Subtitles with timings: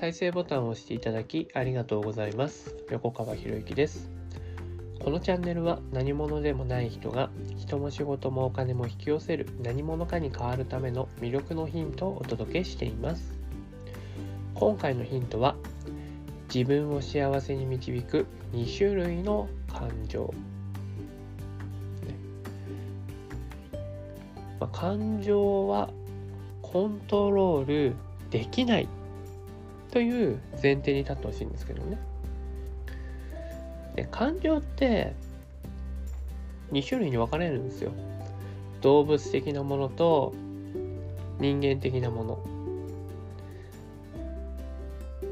[0.00, 2.74] 再生ボタンを押していただきありがとうございます。
[2.90, 4.10] 横川博之です。
[4.98, 13.38] このチャンネルは何者でもない人が人も仕事もお金も引き寄せる何者かに変わるための魅力のヒントをお届けしています。
[14.54, 15.54] 今回のヒントは
[16.52, 20.32] 自分を幸せに導く2種類の感情。
[24.58, 25.90] まあ、感情は
[26.62, 27.96] コントロール
[28.30, 28.88] できない。
[29.90, 31.98] という前提に立ってほしいんですけどね。
[33.96, 35.14] で感情って
[36.72, 37.92] 2種類に分かれるんですよ。
[38.80, 40.32] 動物的なものと
[41.38, 42.38] 人間的なもの。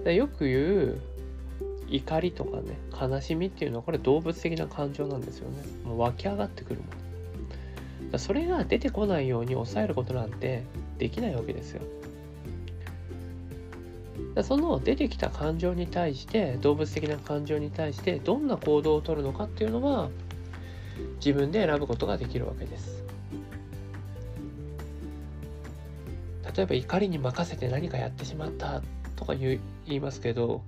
[0.05, 1.01] でよく言う
[1.89, 5.63] 怒りとかね悲しみっていうのはこれ動物的な感情なんですよね。
[5.85, 6.87] もう湧き上がってくるも
[8.13, 8.19] の。
[8.19, 10.65] それが出てこないように抑えることなんて
[10.99, 11.83] できないわけですよ。
[14.43, 20.11] その出てきた感情に対して動物的な感情に対してどんな行動をとるのかっていうのは
[21.17, 23.05] 自分で選ぶことができるわけです。
[26.57, 28.83] 例えば怒りに任せて何かやってしまった
[29.15, 30.63] とか言いますけど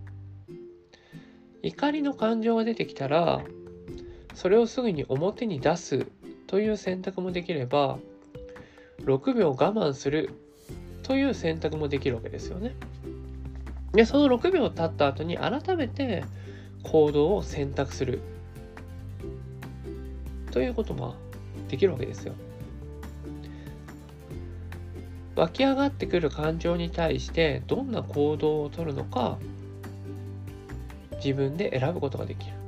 [1.62, 3.42] 怒りの感情が出てきたら
[4.34, 6.06] それをすぐに表に出す
[6.46, 7.98] という選択もできれば
[9.00, 10.30] 6秒我慢する
[11.02, 12.74] という選択もできるわけですよね。
[13.92, 16.24] でその6秒経った後に改めて
[16.84, 18.20] 行動を選択する
[20.52, 21.14] ということも
[21.68, 22.34] できるわけですよ。
[25.36, 29.38] 湧き上がってくる感情に対してどんな行動をとるのか
[31.16, 32.60] 自分で選ぶことができる。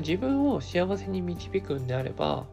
[0.00, 2.46] 自分を幸せに導くんであれば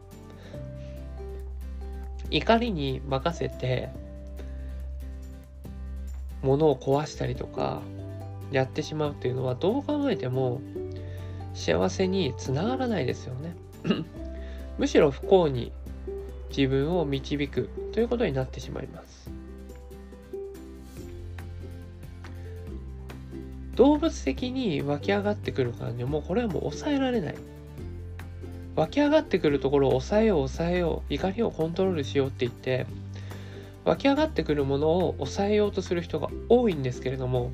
[2.30, 3.90] 怒りに任せて
[6.42, 7.82] 物を壊したりとか
[8.50, 10.60] やってしまうっていうのはどう考えても
[11.54, 13.56] 幸せにつながらないですよね。
[14.78, 15.72] むしろ不幸に
[16.56, 19.30] 自分を導くということになってしまいます。
[23.74, 27.34] 動物的に湧き上がってくる感情もうこれはもう抑えられない。
[28.74, 32.86] 湧き上がってくるところを抑えよう抑えよう怒りをコントロールしようって言って
[33.84, 37.50] 湧き上がってくるものを抑えようとする人が多いんですけれども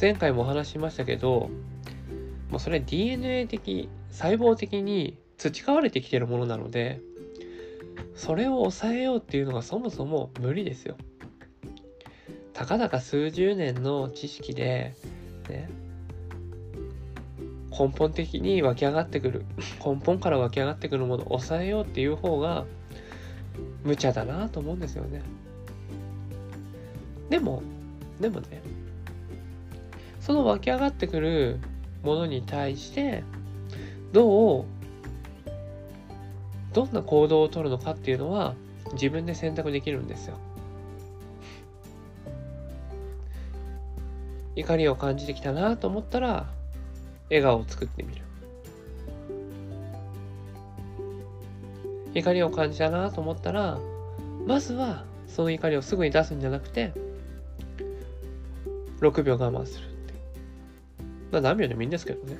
[0.00, 1.50] 前回もお話ししましたけど
[2.50, 7.00] もうそれ DNA 的細胞的に培われてきてるものなので
[8.14, 10.96] それを抑えようっていうのがそもそも無理ですよ。
[12.54, 14.94] たかだか数十年の知識で、
[15.50, 15.68] ね、
[17.78, 19.44] 根本的に湧き上がってくる
[19.84, 22.64] 根本から湧き上がってくるものを抑えようっていう方が
[23.84, 25.22] 無茶だなと思うんですよね。
[27.28, 27.62] でも
[28.20, 28.62] でもね
[30.20, 31.58] その湧き上がってくる
[32.02, 33.24] ものに対して
[34.12, 34.64] どう
[36.72, 38.54] どんな行動をとるのかっていうのは
[38.92, 40.38] 自分で選択できるんですよ。
[44.54, 46.46] 怒りを感じてきたなと思ったら
[47.28, 48.22] 笑顔を作ってみる。
[52.14, 53.78] 怒りを感じたなと思ったら
[54.46, 56.94] まずはその怒りをすぐに出すんじゃなくて
[59.00, 60.14] 6秒我慢するって
[61.30, 62.38] まあ何秒でもいいんですけどね。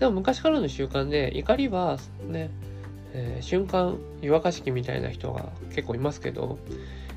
[0.00, 2.50] でも昔からの習慣で怒りはね、
[3.12, 6.58] えー、瞬間湯沸かし器みたいな人が結構いますけど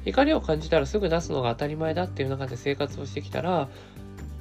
[0.06, 3.70] 怒りを感じたらすぐ出すのが当たり前だっていう中で生活をしてきたら、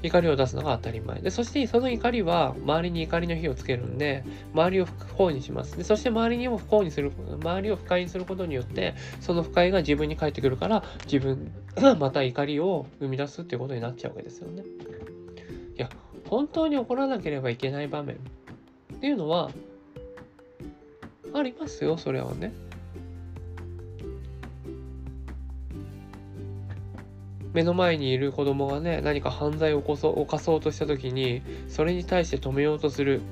[0.04, 1.20] 怒りを出すのが当たり前。
[1.22, 4.22] で、そしてその怒りは周りに怒りの火をつけるんで、
[4.52, 5.78] 周りを不幸にします。
[5.78, 7.10] で、そして周りにも不幸にする、
[7.40, 14.62] 周りを不快にすることによって、その不快が自分に返ってくるから、自分が また怒りを生み出すっていうことになっちゃうわけですよね。
[15.76, 15.88] いや、
[16.28, 19.50] 本当に怒らなければいけない場面っていうのは、
[21.32, 22.52] ありますよ、それはね。
[27.54, 33.22] 目の前にいる子供がね何か犯罪を起こそ犯そうとした時にそれに対して止めようとする。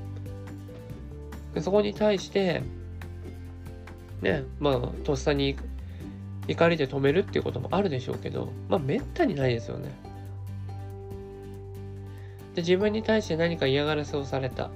[1.54, 2.62] でそこに対して
[4.22, 5.56] ねまあとっさに
[6.48, 9.92] 怒りで止めるっていうこともあるでしょうけどまあめったにないですよね。
[12.54, 14.70] で自分に対して何か嫌がらせをされた。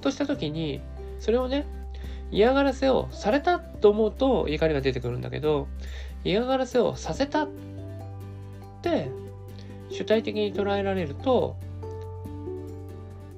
[0.00, 0.80] とした時に
[1.20, 1.64] それをね
[2.32, 5.68] 嫌がらせをされたと思うと怒りが出てくるんだけど
[6.24, 7.46] 嫌がらせをさせた
[8.88, 9.10] って
[9.90, 11.56] 主体的に捉えられると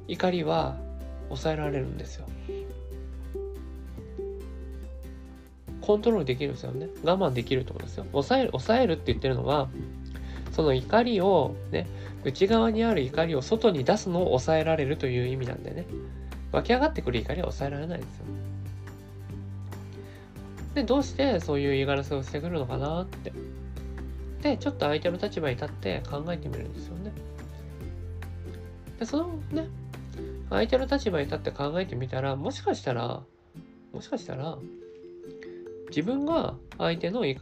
[0.09, 0.77] 怒りは
[1.29, 2.27] 抑えられるんですよ。
[5.81, 6.89] コントロールできるんですよね。
[7.05, 8.07] 我慢できるってことですよ。
[8.11, 9.69] 抑える、抑えるって言ってるのは、
[10.53, 11.87] その怒りをね、
[12.25, 15.87] 内側にある怒りを外に出すのを抑えられるという意味なんでね。
[16.51, 18.25] 湧き上がってくる怒りは抑えられないんですよ。
[20.75, 23.33] で、どうしてそういう嫌がらせをしてくるのかなって。
[24.47, 27.13] で、ちょっと相手の立場に立って考えてみるんですよね。
[29.01, 29.67] で、そのね、
[30.51, 33.25] 相手の立場に立って考えてみたら、もしかしたら、
[33.93, 34.57] もしかしたら、
[35.89, 37.39] 自分が相手の、ね、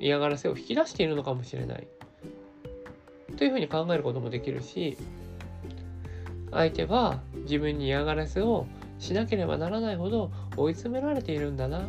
[0.00, 1.86] 嫌がらせを引き出しているのかもしれない。
[3.36, 4.98] というふうに考えることもできるし、
[6.50, 8.66] 相手は自分に嫌がらせを
[8.98, 11.88] しなければならないほど追い詰められているんだな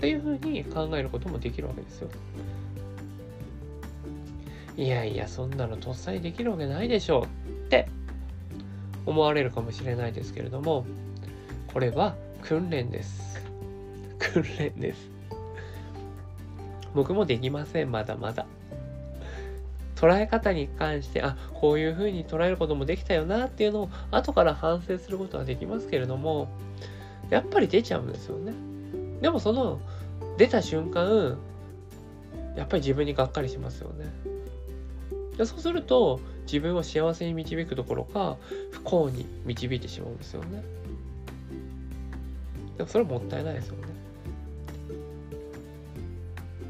[0.00, 2.08] というふうに考えることもできるわけですよ。
[4.76, 7.88] いやいやそんなのとっさにできるわけないでしょうって
[9.06, 10.84] 思われるかもしれないですけれども
[11.72, 13.42] これは訓練です。
[14.18, 15.10] 訓練です。
[16.94, 18.46] 僕もできませんまだまだ。
[19.96, 26.48] 捉え方に関してあこういうふうに捉えることもできたよなっていうのを後から反省することはできますけれども
[27.30, 28.52] やっぱり出ちゃうんですよね。
[29.20, 29.80] でもその
[30.36, 31.38] 出た瞬間
[32.56, 34.33] やっぱり自分にがっかりしますよね
[35.36, 38.36] でそうすると自分を幸せに導くどころか
[38.70, 40.62] 不幸に導いてしまうんですよね。
[42.76, 43.94] でもそれはもったいないですよね。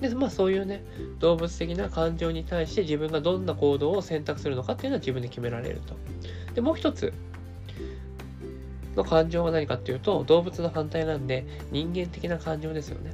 [0.00, 0.82] でまあそういうね
[1.18, 5.94] 動物的な感情に対して自分がどんな行動を選択するのかっていうのは自分で決められると。
[6.54, 7.12] でもう一つ
[8.96, 13.12] の感情は何かっていうと動物の反対なんで人間的な感情ですよね。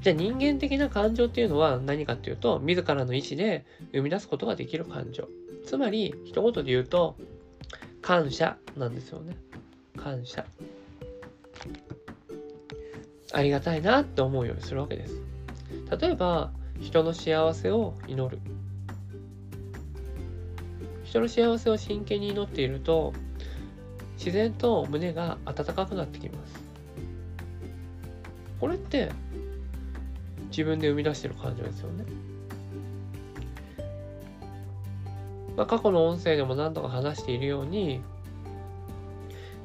[0.00, 5.28] じゃあ人間的な感情っていうのは何かっていうと自らの意思で生み出すことができる感情。
[5.64, 7.16] つまり一言で言うと
[8.00, 9.36] 感謝なんですよね。
[9.96, 10.44] 感謝。
[13.32, 15.14] ありがたいなって思うようにするわけです。
[16.00, 18.40] 例えば人の幸せを祈る。
[21.04, 23.12] 人の幸せを真剣に祈っていると
[24.16, 26.62] 自然と胸が温かくなってきます。
[28.60, 29.10] これって
[30.52, 32.04] 自分で生み出してる感情ですよね。
[35.56, 38.00] まあ、過去の音声でも何度か話しているように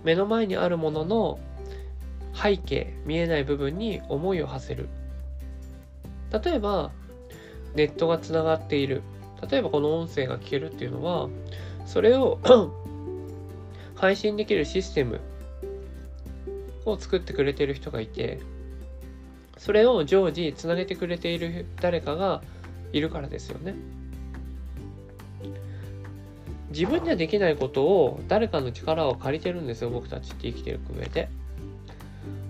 [0.04, 1.40] 目の前にあるものの
[2.34, 4.90] 背景見えない部分に思いを馳せる
[6.44, 6.92] 例えば
[7.74, 9.02] ネットがつながっている
[9.50, 11.30] 例えばこの音声が聞けるっていうのは
[11.86, 12.40] それを
[13.96, 15.22] 配信できるシステム
[16.86, 18.40] を作ってくれてる人がいて
[19.58, 22.42] それを常時つなげてくれている誰かが
[22.94, 23.76] いるからですよね。
[26.70, 31.30] 自分にはできないことを誰かの力を借りてるんですよ僕たちって生きていく上で。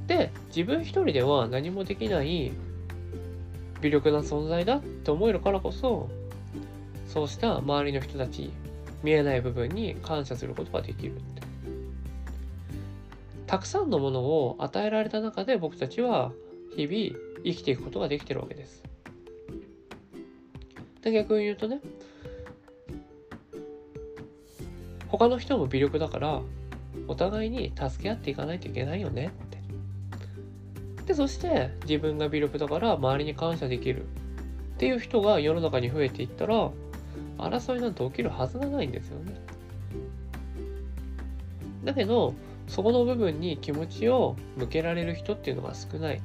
[0.08, 2.52] で自分一人では何もできない
[3.82, 6.10] 微力な存在だって思えるからこそ
[7.08, 8.52] そうした周りの人たち
[9.04, 11.42] 見えない部分に感謝することができるって
[13.46, 16.32] たくさんのものを与えられた中で僕たちは
[16.78, 18.84] 日々生きていくことができてるわけです。
[21.02, 21.82] で逆に言うとね
[25.08, 26.42] 他の人も微力だから
[27.08, 29.58] お互いに助け合っていかないといけないよねって。
[31.08, 34.08] でそして自分が微力だから周りに感謝できるっ
[34.78, 36.70] ていう人が世の中に増えていったら
[37.38, 39.40] 争いなんて起きるはずがないんですよね。
[41.86, 42.36] だけど
[42.68, 46.22] そこの部分に気持ちを向けられる人っていうのが少ない。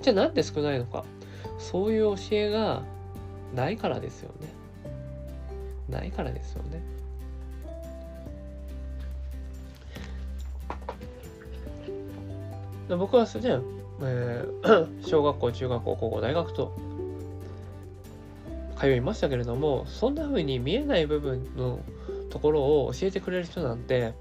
[0.00, 1.04] じゃあなんで少ないのか。
[1.58, 2.82] そういう教えが
[3.54, 4.48] ないからですよね。
[5.90, 6.82] ないからですよね。
[12.96, 13.62] 僕はすでに、
[14.02, 16.72] えー、 小学校、中学校、高校、大学と
[18.76, 21.78] 通いましたけれども、そんな風に見えない部分の
[22.30, 24.14] ところを教えてくれる人なんて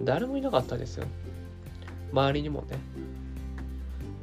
[0.00, 1.06] 誰もいなかったですよ。
[2.12, 2.78] 周りにもね。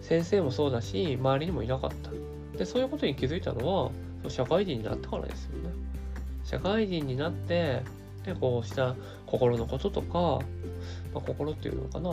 [0.10, 2.10] 先生もそうだし周りにもいなかった。
[2.58, 3.92] でそういうことに気づいたのは
[4.28, 5.70] 社会人になってからですよね。
[6.44, 7.84] 社会人になって
[8.26, 8.96] でこうした
[9.28, 10.44] 心のこととか、
[11.14, 12.10] まあ、心っていうのかな。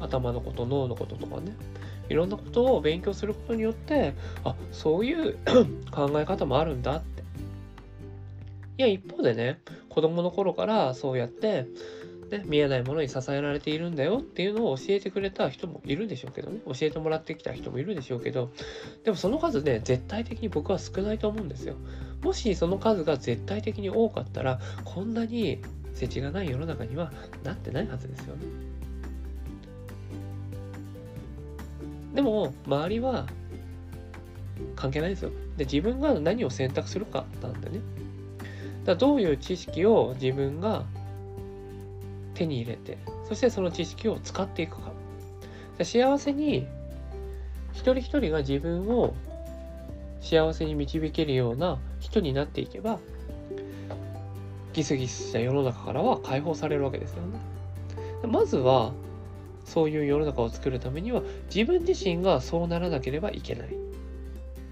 [0.00, 1.56] 頭のこと脳のこととかね。
[2.10, 4.12] いろんなことを勉強することによって
[4.44, 5.38] あそういう
[5.90, 7.22] 考え方もあるんだって。
[8.76, 11.66] いや一方でね子供の頃からそうやって
[12.30, 16.60] ね、見えないものに支えられているんだよっていうのを教えてくれた人もいるんでしょうけどね。
[16.66, 18.50] 教えてもらってきた人もいるんでしょうけど
[19.04, 21.76] でもその数ね絶対的に僕は少ないと思うんですよ。
[22.22, 25.60] もしその数が絶対的に多かったらこんなに
[25.94, 27.12] 世知がない世の中には
[27.44, 28.42] なってないはずですよね。
[32.14, 33.26] でも周りは
[34.76, 35.30] 関係ないですよ。
[35.56, 37.80] で自分が何を選択するかなんでね。
[38.84, 40.84] だどういう知識を自分が
[42.34, 42.98] 手に入れて
[43.28, 44.92] そしてその知識を使っていくか
[45.82, 46.66] 幸せに
[47.72, 49.14] 一人一人が自分を
[50.20, 52.98] 幸せに導けるような人になっていけば
[54.72, 57.38] ギスギスした世の中からは解放されるわけですよね。
[58.26, 58.92] まずは
[59.64, 61.22] そういう世の中を作るためには
[61.54, 63.68] 自分自身がそうならなければいけない。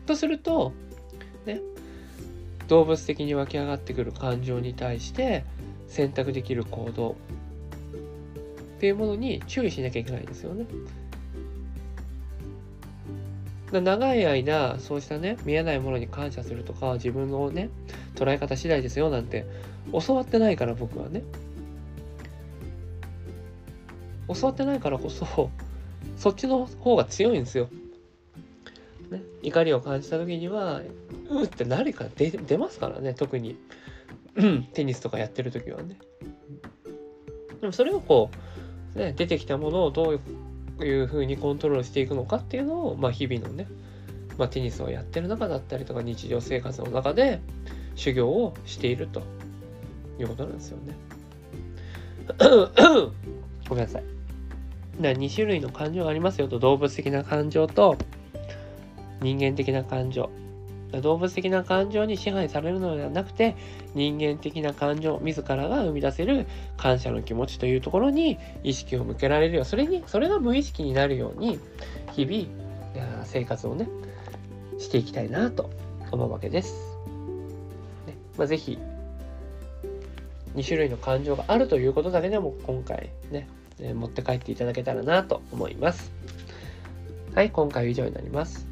[0.07, 0.73] とすると
[1.47, 1.61] ね
[2.69, 5.45] 動物的に湧き上がってくる感情に対して
[5.87, 7.17] 選択できる行動
[8.83, 10.67] っていうものに注意しなきゃいけないんですよね。
[13.71, 17.71] 長い間そうしたね見えないものに感謝するとか自分のね
[18.17, 19.47] 捉え方次第ですよなんて
[19.93, 21.23] 教わってないから僕はね
[24.27, 25.51] 教わってないからこそ
[26.17, 27.69] そっちの方が強いんですよ。
[29.13, 30.83] ね、怒りを感じた時には
[31.31, 33.57] うって何か出出ますからね特に、
[34.73, 35.99] テニスとかやってる時はね。
[37.61, 38.62] でもそれをこう、
[38.95, 40.21] ね、出てきたものをど
[40.81, 43.67] ういうふうにコントロールしていくのかっていうのを、まあ、日々のね、
[44.39, 47.41] まあ、テニスをやってる中だったりとか日常生活の中で
[47.95, 49.23] 修行をしていると
[50.19, 50.95] いうことなんですよね。
[53.69, 54.05] ごめんなさい。
[54.99, 57.97] 2種類の感情がありますよと動物的な感情と
[59.23, 60.31] 人間的な感情
[61.01, 63.57] 動物的な感情に支配されるのではなくて
[63.95, 66.47] 人間的な感情自らが生み出せる
[66.77, 71.59] 感謝の気持ちというところに意識を向けられるよそれにそれが無意識になるように
[72.13, 73.89] 日々生活をね
[74.79, 75.71] していきたいなと
[76.11, 76.75] 思うわけです。
[78.07, 78.79] ねまあ、ぜひ
[80.55, 83.49] 2種類の感情があるということだけでも今回ね
[83.95, 86.13] 持って帰っていただけたらなと思います。
[87.35, 88.72] はい、今回は以上になります。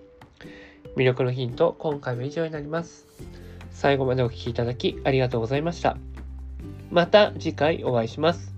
[0.95, 3.07] 魅力のヒント、今回も以上になります。
[3.71, 5.97] 最後までお聴きいただきありがとうございました。
[6.91, 8.53] また次回お会いします。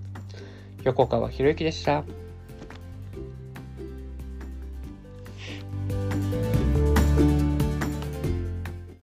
[0.82, 2.04] 横川博之でした。